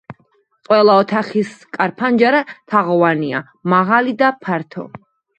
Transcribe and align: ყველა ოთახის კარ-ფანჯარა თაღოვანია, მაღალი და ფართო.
ყველა 0.67 0.93
ოთახის 1.01 1.51
კარ-ფანჯარა 1.75 2.39
თაღოვანია, 2.73 3.41
მაღალი 3.75 4.15
და 4.23 4.31
ფართო. 4.47 4.87